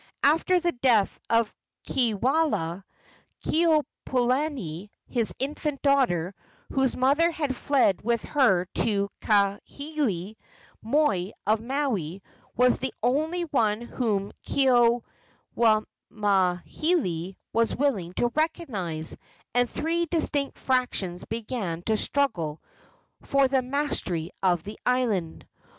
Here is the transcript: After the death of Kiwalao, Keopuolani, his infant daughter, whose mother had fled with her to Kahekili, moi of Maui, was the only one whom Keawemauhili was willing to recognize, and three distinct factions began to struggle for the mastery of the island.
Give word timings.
After 0.23 0.59
the 0.59 0.71
death 0.71 1.19
of 1.29 1.53
Kiwalao, 1.87 2.83
Keopuolani, 3.45 4.89
his 5.05 5.35
infant 5.37 5.79
daughter, 5.83 6.33
whose 6.73 6.95
mother 6.95 7.29
had 7.29 7.55
fled 7.55 8.01
with 8.01 8.23
her 8.25 8.65
to 8.73 9.11
Kahekili, 9.21 10.37
moi 10.81 11.29
of 11.45 11.61
Maui, 11.61 12.23
was 12.57 12.79
the 12.79 12.91
only 13.03 13.43
one 13.43 13.81
whom 13.81 14.31
Keawemauhili 14.43 15.85
was 17.53 17.75
willing 17.75 18.13
to 18.13 18.31
recognize, 18.33 19.15
and 19.53 19.69
three 19.69 20.07
distinct 20.07 20.57
factions 20.57 21.25
began 21.25 21.83
to 21.83 21.95
struggle 21.95 22.59
for 23.21 23.47
the 23.47 23.61
mastery 23.61 24.31
of 24.41 24.63
the 24.63 24.79
island. 24.83 25.45